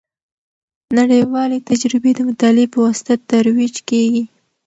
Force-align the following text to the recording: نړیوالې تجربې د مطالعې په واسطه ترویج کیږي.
نړیوالې 0.99 1.59
تجربې 1.69 2.11
د 2.15 2.19
مطالعې 2.29 2.67
په 2.73 2.77
واسطه 2.85 3.13
ترویج 3.29 3.75
کیږي. 3.89 4.23